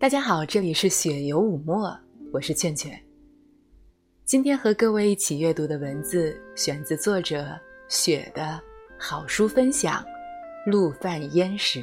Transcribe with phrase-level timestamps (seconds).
[0.00, 1.94] 大家好，这里是雪游五墨，
[2.32, 2.98] 我是劝劝。
[4.24, 7.54] 今天和各位一起阅读的文字选自作者
[7.86, 8.58] 雪的
[8.98, 10.02] 好书分享
[10.70, 11.80] 《陆犯焉识》。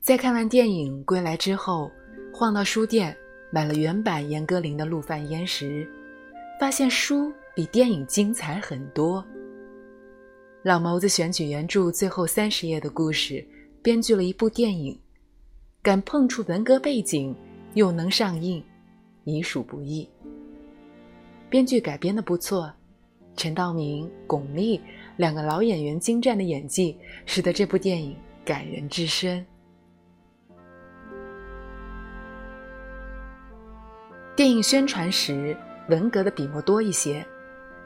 [0.00, 1.88] 在看完电影归来之后，
[2.34, 3.16] 晃到书店
[3.52, 5.86] 买了原版严歌苓的《陆犯焉识》，
[6.58, 9.24] 发现书比电影精彩很多。
[10.64, 13.46] 老谋子选取原著最后三十页的故事，
[13.80, 14.98] 编剧了一部电影，
[15.80, 17.32] 敢碰触文革背景
[17.74, 18.62] 又能上映，
[19.22, 20.08] 已属不易。
[21.48, 22.72] 编剧改编的不错，
[23.36, 24.80] 陈道明、巩俐
[25.16, 29.46] 两个老演员精湛的演技，使得这部电影感人至深。
[34.34, 35.56] 电影宣传时，
[35.88, 37.24] 文革的笔墨多一些，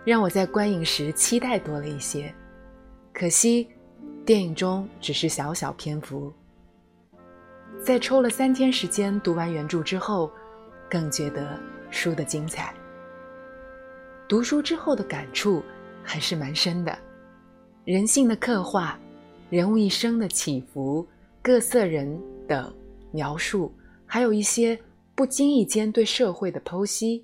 [0.07, 2.35] 让我在观影时期待多了一些。
[3.13, 3.69] 可惜，
[4.25, 6.33] 电影中只是小小篇幅。
[7.85, 10.31] 在抽了三天时间读完原著之后，
[10.91, 11.59] 更觉得
[11.91, 12.75] 书的精彩。
[14.29, 15.63] 读书之后的感触
[16.03, 16.97] 还是蛮深的，
[17.85, 18.99] 人性的刻画，
[19.51, 21.07] 人物一生的起伏，
[21.43, 22.73] 各色人等
[23.11, 23.73] 描述，
[24.07, 24.79] 还有一些。
[25.15, 27.23] 不经意间对社会的剖析，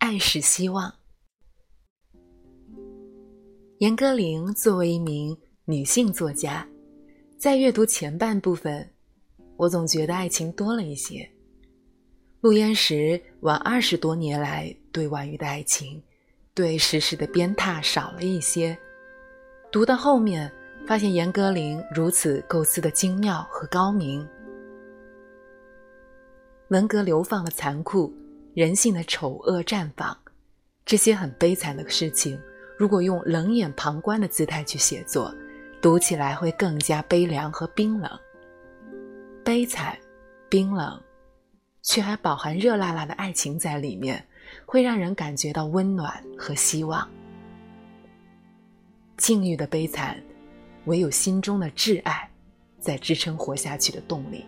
[0.00, 0.92] 爱是希望。
[3.78, 6.66] 严歌苓作为一名女性作家，
[7.38, 8.90] 在阅读前半部分，
[9.56, 11.30] 我总觉得爱情多了一些。
[12.40, 16.02] 陆焉识晚二十多年来对婉瑜的爱情，
[16.54, 18.76] 对世事的鞭挞少了一些。
[19.70, 20.50] 读到后面。
[20.86, 24.26] 发现严歌苓如此构思的精妙和高明，
[26.68, 28.12] 文革流放的残酷，
[28.54, 30.16] 人性的丑恶绽放，
[30.84, 32.38] 这些很悲惨的事情，
[32.78, 35.34] 如果用冷眼旁观的姿态去写作，
[35.80, 38.10] 读起来会更加悲凉和冰冷。
[39.44, 39.96] 悲惨、
[40.48, 41.00] 冰冷，
[41.82, 44.26] 却还饱含热辣辣的爱情在里面，
[44.66, 47.08] 会让人感觉到温暖和希望。
[49.16, 50.20] 境遇的悲惨。
[50.86, 52.28] 唯有心中的挚爱，
[52.78, 54.46] 在支撑活下去的动力。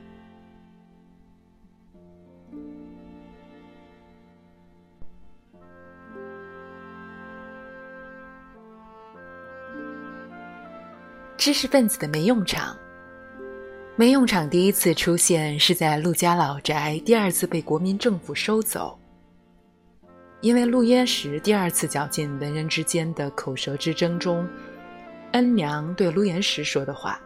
[11.44, 12.76] 知识分子的没用场。
[13.96, 18.96] 没用场第一次出现是在陆家老宅，第二次被国民政府收走。
[20.40, 24.48] 因为陆焉识第二次搅进文人之间的口舌之争中。
[25.32, 27.20] 恩娘对陆焉识说的话：“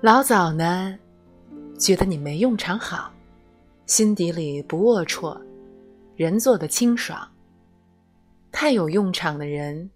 [0.00, 0.98] 老早呢，
[1.78, 3.12] 觉得你没用场好，
[3.84, 5.38] 心底里不龌龊，
[6.16, 7.28] 人做的清爽。
[8.50, 9.90] 太有用场的人，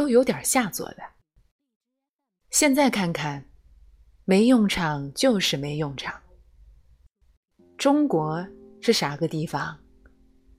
[0.00, 1.02] 都有点下作的。
[2.48, 3.44] 现在看看，
[4.24, 6.18] 没用场就是没用场。
[7.76, 8.42] 中国
[8.80, 9.76] 是啥个地方？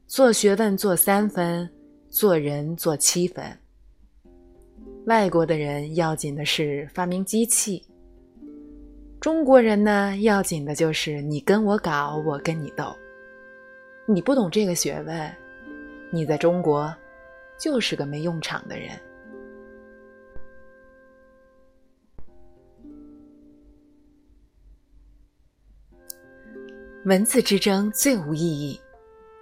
[0.06, 1.68] 做学问做三分，
[2.08, 3.44] 做人做七分。”
[5.08, 7.84] 外国的人要紧的是发明机器，
[9.20, 12.96] 中国人呢要紧的就是你跟我搞，我跟你斗。
[14.08, 15.36] 你不懂这个学问，
[16.14, 16.96] 你在中国
[17.60, 18.92] 就是个没用场的人。
[27.06, 28.80] 文字之争最无意义，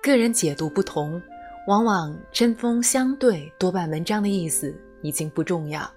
[0.02, 1.22] 个人解读不同，
[1.68, 4.74] 往往针锋相对，多半文章的意思。
[5.02, 5.90] 已经不重要，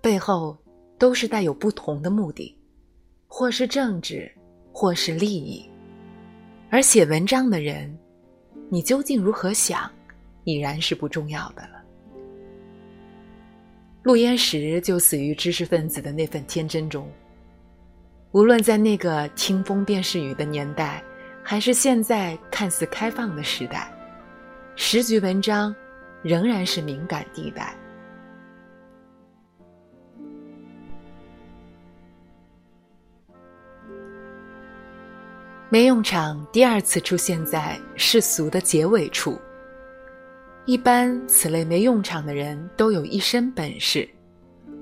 [0.00, 0.56] 背后
[0.98, 2.56] 都是带有不同的目的，
[3.28, 4.28] 或是政治，
[4.72, 5.64] 或是利益。
[6.68, 7.96] 而写文章的人，
[8.68, 9.88] 你究竟如何想，
[10.42, 11.82] 已然是不重要的了。
[14.02, 17.08] 陆焉识就死于知识分子的那份天真中。
[18.34, 21.00] 无论在那个听风便是雨的年代，
[21.40, 23.88] 还是现在看似开放的时代，
[24.74, 25.72] 时局文章
[26.20, 27.76] 仍然是敏感地带。
[35.68, 39.40] 没用场第二次出现在世俗的结尾处。
[40.64, 44.08] 一般此类没用场的人都有一身本事，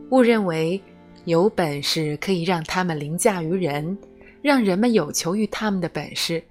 [0.08, 0.82] 误认为
[1.24, 3.96] 有本事可以让他们凌驾于人，
[4.42, 6.42] 让人们有求于他们的本事，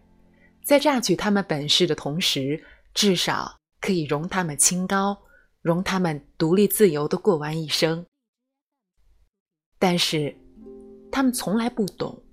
[0.64, 2.64] 在榨取他们本事的同时，
[2.94, 5.18] 至少可以容他们清高，
[5.62, 8.06] 容他们独立自由的过完一生。
[9.78, 10.34] 但是，
[11.12, 12.24] 他们从来不懂，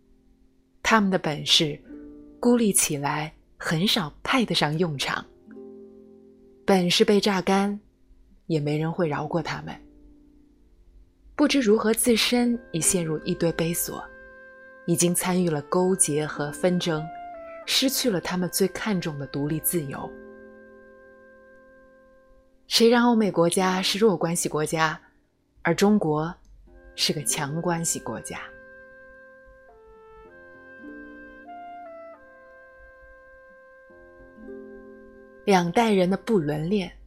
[0.82, 1.80] 他们的本事。
[2.40, 5.26] 孤立起来，很少派得上用场。
[6.64, 7.80] 本事被榨干，
[8.46, 9.74] 也没人会饶过他们。
[11.38, 14.04] 不知如何自身已陷入一堆悲锁，
[14.86, 17.00] 已经参与了勾结和纷争，
[17.64, 20.10] 失去了他们最看重的独立自由。
[22.66, 25.00] 谁让欧美国家是弱关系国家，
[25.62, 26.34] 而中国
[26.96, 28.40] 是个强关系国家？
[35.44, 36.97] 两代人的不伦恋。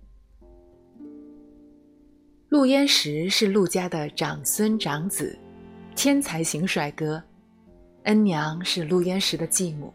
[2.62, 5.36] 陆焉识是陆家的长孙长子，
[5.96, 7.20] 天才型帅哥。
[8.04, 9.92] 恩娘是陆焉识的继母，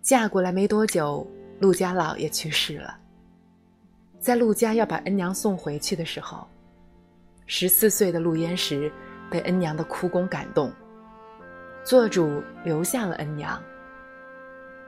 [0.00, 2.96] 嫁过来没多久，陆家老爷去世了。
[4.18, 6.48] 在陆家要把恩娘送回去的时候，
[7.44, 8.90] 十四岁的陆焉识
[9.30, 10.72] 被恩娘的哭功感动，
[11.84, 13.62] 做主留下了恩娘。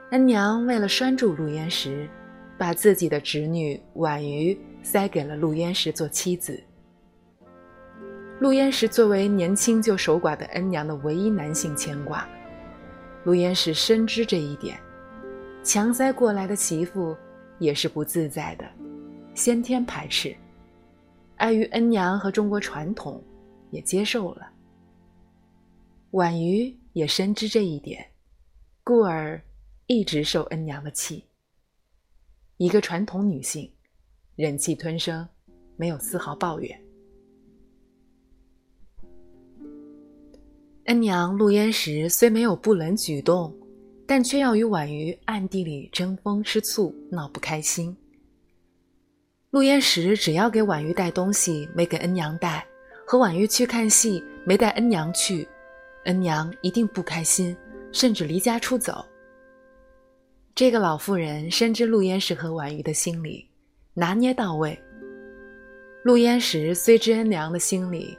[0.09, 2.09] 恩娘为了拴住陆焉识。
[2.57, 6.59] 把自己的侄女婉瑜塞给了陆焉识做妻子。
[8.39, 12.27] 陆焉识作为年轻就守寡的恩娘的唯一男性牵挂，
[13.23, 14.79] 陆焉识深知这一点，
[15.63, 17.17] 强塞过来的媳妇
[17.57, 18.69] 也是不自在的，
[19.33, 20.35] 先天排斥，
[21.37, 23.23] 碍于恩娘和中国传统，
[23.71, 24.47] 也接受了。
[26.11, 28.05] 婉瑜也深知这一点，
[28.83, 29.41] 故而
[29.87, 31.25] 一直受恩娘的气。
[32.57, 33.71] 一个传统女性，
[34.35, 35.27] 忍气吞声，
[35.75, 36.86] 没有丝毫抱怨。
[40.87, 43.53] 恩娘陆焉识虽没有不伦举动，
[44.05, 47.93] 但却要与婉瑜暗地里争风吃醋，闹不开心。
[49.49, 52.63] 陆焉识只要给婉瑜带东西，没给恩娘带；
[53.05, 55.45] 和婉瑜去看戏，没带恩娘去，
[56.05, 57.53] 恩娘一定不开心，
[57.91, 59.05] 甚至离家出走。
[60.55, 63.45] 这个老妇人深知陆焉识和婉瑜的心理，
[63.93, 64.79] 拿捏到位。
[66.05, 68.17] 陆焉识虽知恩娘的心理，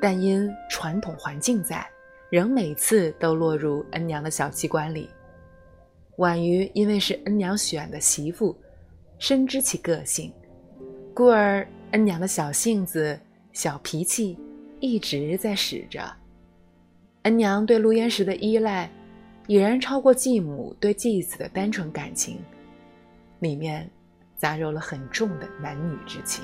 [0.00, 1.86] 但因传统环境在，
[2.30, 5.08] 仍每次都落入恩娘的小机关里。
[6.16, 8.56] 婉瑜因为是恩娘选的媳妇，
[9.18, 10.32] 深知其个性，
[11.14, 13.18] 故而恩娘的小性子、
[13.52, 14.38] 小脾气
[14.80, 16.00] 一直在使着。
[17.22, 18.90] 恩娘对陆焉识的依赖。
[19.48, 22.40] 已然超过继母对继子的单纯感情，
[23.38, 23.88] 里面
[24.36, 26.42] 杂糅了很重的男女之情。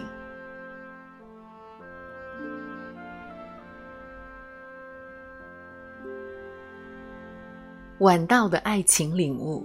[8.02, 9.64] 晚到的爱情领悟。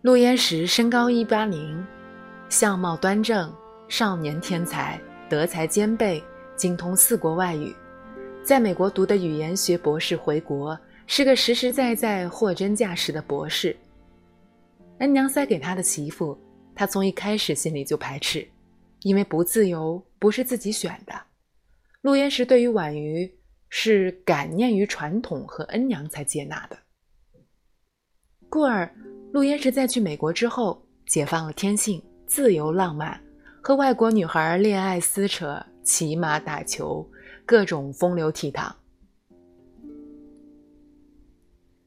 [0.00, 1.86] 陆焉识身高一八零，
[2.48, 3.54] 相貌端正，
[3.86, 4.98] 少年天才，
[5.28, 6.24] 德才兼备，
[6.56, 7.76] 精通四国外语。
[8.42, 13.76] 在美国读的语言学博士回国，是个实实在在货真价实的博士。
[15.00, 16.38] 恩娘塞给他的媳妇，
[16.74, 18.48] 他从一开始心里就排斥，
[19.02, 21.12] 因为不自由，不是自己选的。
[22.00, 23.30] 陆焉识对于婉瑜
[23.68, 26.78] 是感念于传统和恩娘才接纳的，
[28.48, 28.90] 故而
[29.32, 33.20] 陆焉识在去美国之后，解放了天性，自由浪漫，
[33.62, 37.08] 和外国女孩恋爱撕扯，骑马打球。
[37.46, 38.70] 各种风流倜傥，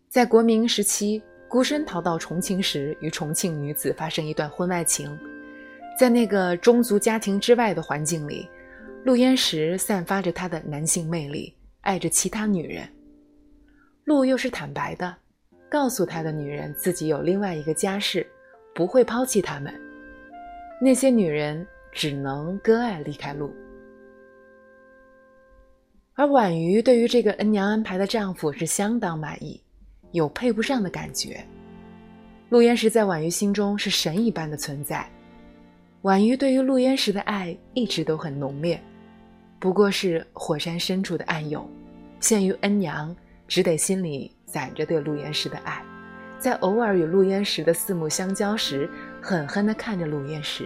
[0.09, 5.15] 在国民时期孤身逃到重庆时，与重庆女子发生一段婚外情。
[5.99, 8.49] 在那个宗族家庭之外的环境里，
[9.05, 12.87] 陆焉识散发着他的男性魅力，爱着其他女人。
[14.05, 15.15] 陆又是坦白的，
[15.69, 18.25] 告诉他的女人自己有另外一个家室，
[18.73, 19.73] 不会抛弃他们。
[20.81, 23.53] 那些女人只能割爱离开陆。
[26.13, 29.61] 而婉瑜对于这个恩娘安排的丈夫是相当满意，
[30.11, 31.43] 有配不上的感觉。
[32.49, 35.09] 陆焉识在婉瑜心中是神一般的存在，
[36.01, 38.81] 婉瑜对于陆焉识的爱一直都很浓烈，
[39.61, 41.69] 不过是火山深处的暗涌。
[42.19, 43.15] 限于恩娘，
[43.47, 45.83] 只得心里攒着对陆岩石的爱，
[46.39, 48.89] 在偶尔与陆岩石的四目相交时，
[49.21, 50.65] 狠狠地看着陆岩石。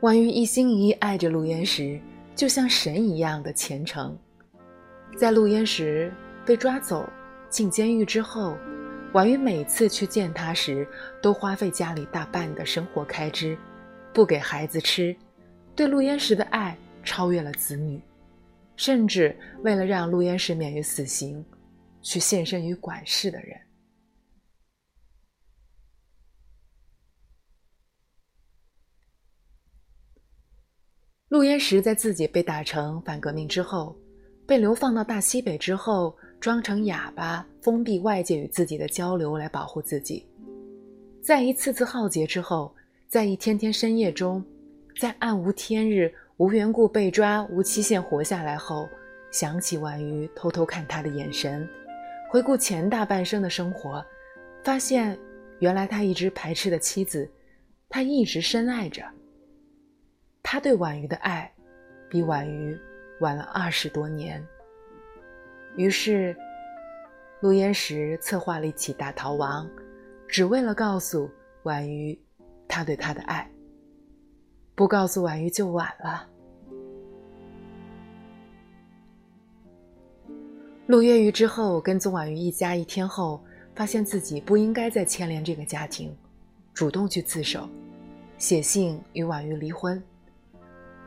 [0.00, 2.00] 婉瑜一心一意爱着陆岩石，
[2.36, 4.16] 就像神一样的虔诚。
[5.16, 6.12] 在陆岩石
[6.44, 7.08] 被抓走
[7.48, 8.56] 进监狱之后，
[9.12, 10.86] 婉瑜每次去见他时，
[11.20, 13.58] 都花费家里大半的生活开支，
[14.18, 15.16] 不给孩子吃，
[15.76, 18.02] 对陆焉识的爱超越了子女，
[18.74, 19.32] 甚至
[19.62, 21.46] 为了让陆焉识免于死刑，
[22.02, 23.56] 去献身于管事的人。
[31.28, 33.96] 陆焉识在自己被打成反革命之后，
[34.44, 40.28] 被流放到大西北之后，装成哑巴，封闭外界与自己的交流来保护自己。
[41.22, 42.74] 在一次次浩劫之后，
[43.08, 44.44] 在一天天深夜中，
[45.00, 48.86] 在暗无天日、无缘故被抓、无期限活下来后，
[49.30, 51.66] 想起婉瑜偷偷看他的眼神，
[52.28, 54.04] 回顾前大半生的生活，
[54.62, 55.18] 发现
[55.60, 57.26] 原来他一直排斥的妻子，
[57.88, 59.02] 他一直深爱着。
[60.42, 61.50] 他对婉瑜的爱，
[62.10, 62.78] 比婉瑜
[63.20, 64.46] 晚了二十多年。
[65.76, 66.36] 于是，
[67.40, 69.66] 陆焉识策划了一起大逃亡，
[70.28, 71.30] 只为了告诉
[71.62, 72.18] 婉瑜，
[72.68, 73.50] 他对她的爱。
[74.74, 76.28] 不告诉婉瑜就晚了。
[80.86, 83.42] 陆月玉之后跟踪婉瑜一家一天后，
[83.74, 86.16] 发现自己不应该再牵连这个家庭，
[86.72, 87.68] 主动去自首，
[88.38, 90.02] 写信与婉瑜离婚。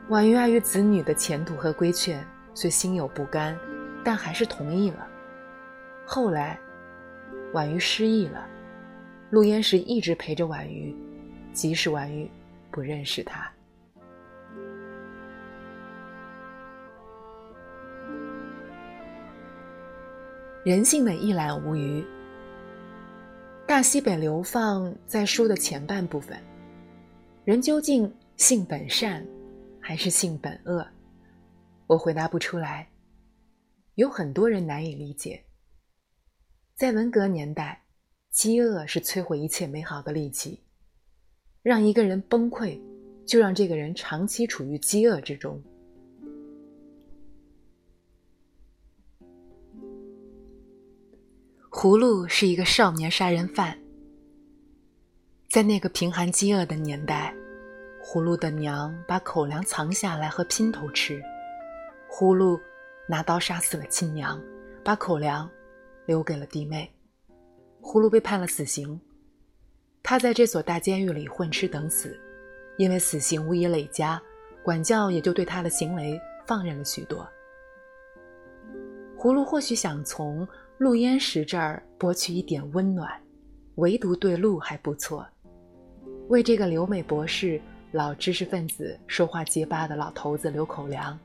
[0.09, 3.57] 婉瑜碍于子女的前途和规劝，虽心有不甘，
[4.03, 5.07] 但还是同意了。
[6.05, 6.59] 后来，
[7.53, 8.45] 婉瑜失忆了，
[9.29, 10.95] 陆焉识一直陪着婉瑜，
[11.53, 12.29] 即使婉瑜
[12.69, 13.51] 不认识他。
[20.63, 22.05] 人性的一览无余。
[23.67, 26.37] 大西北流放在书的前半部分，
[27.45, 29.25] 人究竟性本善？
[29.79, 30.85] 还是性本恶，
[31.87, 32.87] 我回答不出来。
[33.95, 35.43] 有很多人难以理解。
[36.75, 37.81] 在文革年代，
[38.29, 40.63] 饥饿是摧毁一切美好的利器。
[41.63, 42.79] 让一个人崩溃，
[43.25, 45.61] 就让这个人长期处于饥饿之中。
[51.69, 53.77] 葫芦是一个少年杀人犯，
[55.49, 57.33] 在那个贫寒饥饿的年代。
[58.03, 61.21] 葫芦的娘把口粮藏下来和姘头吃，
[62.09, 62.59] 葫芦
[63.07, 64.41] 拿刀杀死了亲娘，
[64.83, 65.47] 把口粮
[66.07, 66.91] 留给了弟妹。
[67.79, 68.99] 葫芦被判了死刑，
[70.03, 72.19] 他在这所大监狱里混吃等死，
[72.77, 74.21] 因为死刑无以累加，
[74.63, 77.27] 管教也就对他的行为放任了许多。
[79.17, 83.09] 葫芦或许想从陆焉识这儿博取一点温暖，
[83.75, 85.25] 唯独对陆还不错，
[86.27, 87.61] 为这个留美博士。
[87.93, 91.19] 老知识分子说话结巴的老头子留口粮，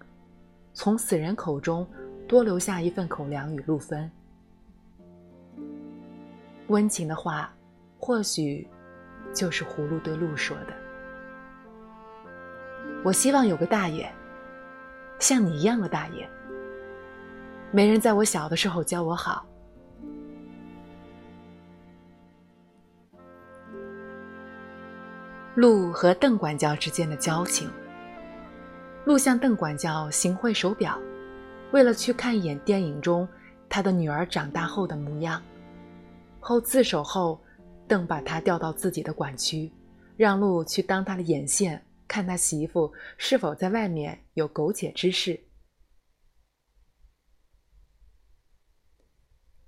[0.74, 1.86] 从死人口中
[2.26, 4.10] 多留下一份口粮与路分。
[6.66, 7.54] 温情的话，
[7.98, 8.66] 或许
[9.34, 10.72] 就是葫芦对鹿说的。
[13.04, 14.08] 我希望有个大爷，
[15.18, 16.28] 像你一样的大爷。
[17.72, 19.44] 没人在我小的时候教我好。
[25.54, 27.70] 鹿和邓管教之间的交情。
[29.04, 30.98] 鹿向邓管教行贿手表，
[31.72, 33.26] 为了去看一眼电影中
[33.68, 35.40] 他的女儿长大后的模样。
[36.40, 37.40] 后自首后，
[37.88, 39.70] 邓把他调到自己的管区，
[40.16, 45.38] 让陆去当他的眼线，看他媳妇是否在外面有苟且之事。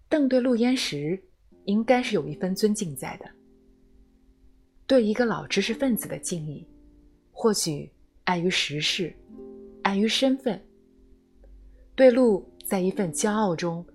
[0.08, 1.22] 邓对陆焉识
[1.64, 3.30] 应该是有一分尊敬在的。
[4.86, 6.66] 对一个老知识分子的敬意，
[7.30, 7.92] 或许
[8.24, 9.14] 碍于时势，
[9.82, 10.60] 碍于身份。
[11.94, 13.86] 对陆在一份骄傲中，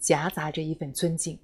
[0.00, 1.38] 夹杂着一份尊敬。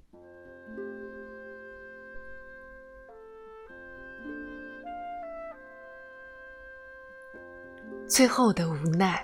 [8.09, 9.23] 最后的无奈，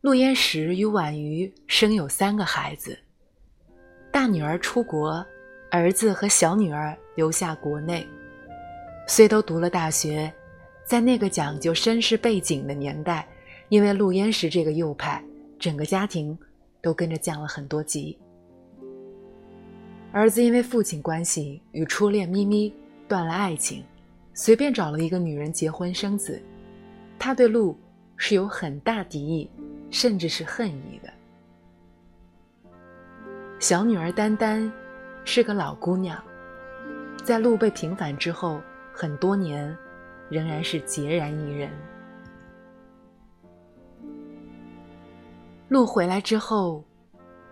[0.00, 2.98] 陆焉识与婉瑜生有三个孩子，
[4.10, 5.24] 大女儿出国。
[5.70, 8.06] 儿子和小女儿留下国内，
[9.08, 10.30] 虽都读了大学，
[10.84, 13.26] 在那个讲究身世背景的年代，
[13.70, 15.24] 因为陆焉识这个右派，
[15.58, 16.38] 整个家庭
[16.82, 18.18] 都跟着降了很多级。
[20.12, 22.70] 儿子因为父亲关系与初恋咪咪
[23.08, 23.82] 断了爱情，
[24.34, 26.42] 随便找了一个女人结婚生子，
[27.24, 27.78] 他对鹿
[28.16, 29.48] 是有很大敌意，
[29.92, 31.08] 甚至是恨意的。
[33.60, 34.70] 小女儿丹丹。
[35.24, 36.20] 是个老姑娘，
[37.22, 38.60] 在鹿被平反之后
[38.92, 39.72] 很多年，
[40.28, 41.70] 仍然是孑然一人。
[45.68, 46.84] 鹿回来之后，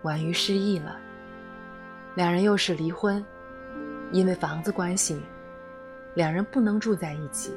[0.01, 0.99] 婉瑜失忆了，
[2.15, 3.23] 两人又是离婚，
[4.11, 5.21] 因为房子关系，
[6.15, 7.53] 两人不能住在一起。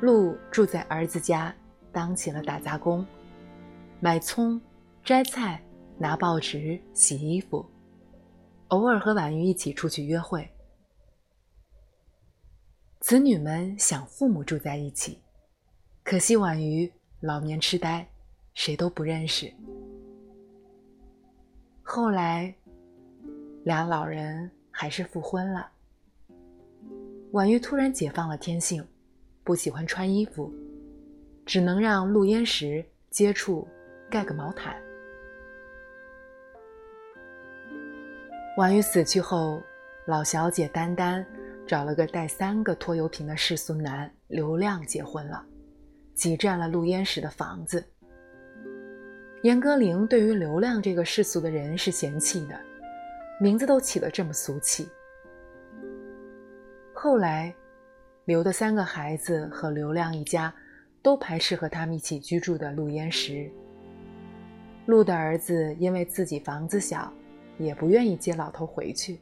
[0.00, 1.54] 陆住在儿子家，
[1.90, 3.04] 当起了打杂工，
[3.98, 4.60] 买葱、
[5.02, 5.62] 摘菜、
[5.98, 7.64] 拿报纸、洗衣服。
[8.68, 10.46] 偶尔和婉瑜一起出去约会。
[13.00, 15.18] 子女们想父母住在一起，
[16.02, 18.06] 可惜婉瑜老年痴呆，
[18.52, 19.50] 谁都不认识。
[21.82, 22.54] 后来，
[23.64, 25.70] 俩老人还是复婚了。
[27.30, 28.84] 婉瑜突然解放了天性，
[29.46, 30.52] 不喜欢穿衣服，
[31.46, 33.66] 只能让陆焉识接触
[34.10, 34.74] 盖个毛毯。
[38.58, 39.62] 婉玉死去后，
[40.04, 41.24] 老小姐丹丹
[41.64, 45.46] 找了个带三个拖油瓶的世俗男刘亮结婚了，
[46.16, 47.84] 挤占了陆焉识的房子。
[49.42, 52.58] 严歌苓对于刘亮这个世俗的人是嫌弃的，
[53.40, 54.88] 名字都起得这么俗气。
[56.92, 57.54] 后来，
[58.26, 60.52] 刘的三个孩子和刘亮一家
[61.00, 63.50] 都排斥和他们一起居住的陆焉识。
[64.84, 67.10] 陆的儿子因为自己房子小。
[67.58, 69.18] 也不愿意接老头回去，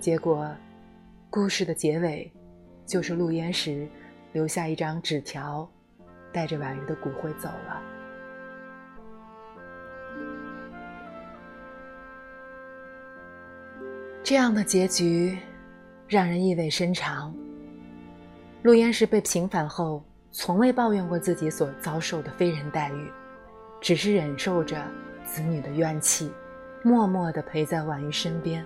[0.00, 0.52] 结果，
[1.30, 2.28] 故事的结尾，
[2.84, 3.86] 就是陆焉识
[4.32, 5.70] 留下一张纸条，
[6.32, 7.80] 带着婉瑜的骨灰走了。
[14.24, 15.38] 这样的结局，
[16.08, 17.34] 让人意味深长。
[18.62, 23.12] 陆焉识被平反后，从未抱怨过自己所遭受的非人待遇，
[23.80, 24.84] 只是忍受着
[25.24, 26.32] 子女的怨气。
[26.84, 28.64] 默默地陪在婉瑜身边，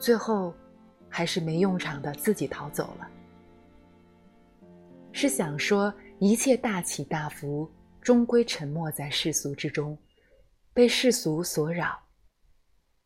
[0.00, 0.52] 最后
[1.08, 3.08] 还是没用场的自己逃走了。
[5.12, 7.70] 是想说，一切大起大伏，
[8.02, 9.96] 终归沉没在世俗之中，
[10.74, 12.00] 被世俗所扰。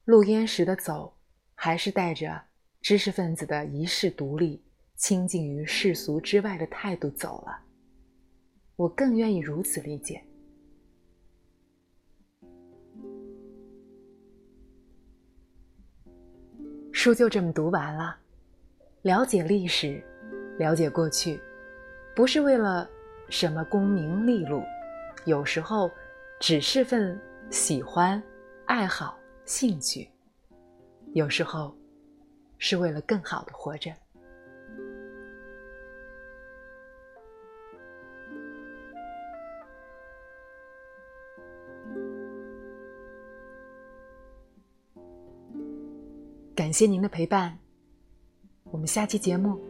[0.07, 1.15] 陆焉识的走，
[1.55, 2.41] 还是带着
[2.85, 4.63] 知识分子的一世独立、
[4.95, 7.59] 清净于世俗之外的态度走了。
[8.77, 10.23] 我更愿意如此理解。
[16.93, 18.19] 书就这么读完了，
[19.01, 20.05] 了解历史，
[20.59, 21.41] 了解过去，
[22.15, 22.87] 不是为了
[23.31, 24.63] 什么功名利禄，
[25.25, 25.91] 有时候
[26.39, 28.23] 只是份喜欢、
[28.67, 30.07] 爱好、兴趣，
[31.15, 31.75] 有时候
[32.67, 33.93] 是为了更好的活着。
[46.55, 47.59] 感谢您的陪伴，
[48.71, 49.61] 我们下期节目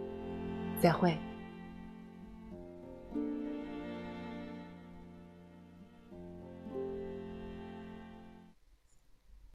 [0.81, 1.19] 再会。